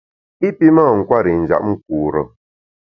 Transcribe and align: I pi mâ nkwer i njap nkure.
I 0.47 0.49
pi 0.57 0.67
mâ 0.75 0.85
nkwer 0.97 1.25
i 1.31 1.33
njap 1.41 1.63
nkure. 1.71 2.21